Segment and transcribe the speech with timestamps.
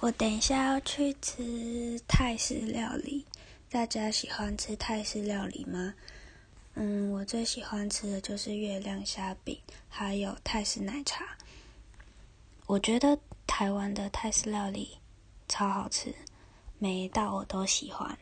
[0.00, 3.26] 我等一下要去吃泰式料理
[3.68, 5.92] 大家喜欢吃泰式料理吗？
[6.74, 9.58] 嗯我最喜欢吃的就是月亮虾饼
[9.88, 11.26] 还有泰式奶茶。
[12.66, 14.96] 我觉得台湾的泰式料理
[15.48, 16.14] 超好吃
[16.78, 18.16] 每一道我都喜欢。